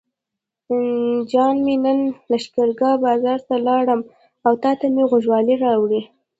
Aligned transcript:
جان 1.31 1.55
مې 1.65 1.75
نن 1.85 1.99
لښکرګاه 2.31 3.01
بازار 3.05 3.39
ته 3.47 3.55
لاړم 3.67 4.01
او 4.45 4.53
تاته 4.63 4.87
مې 4.93 5.03
غوږوالۍ 5.09 5.55
راوړې. 5.65 6.01